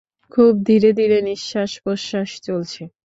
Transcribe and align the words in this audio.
খুব 0.31 0.53
ধীরে 0.63 0.89
ধীরে 0.93 1.17
নিশ্বাস-প্রশ্বাস 1.21 2.29
চলছে। 2.41 2.81